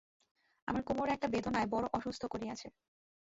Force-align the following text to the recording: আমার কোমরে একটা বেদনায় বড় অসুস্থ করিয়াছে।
আমার 0.67 0.83
কোমরে 0.83 1.11
একটা 1.13 1.27
বেদনায় 1.27 1.67
বড় 1.67 1.85
অসুস্থ 1.93 2.23
করিয়াছে। 2.25 2.67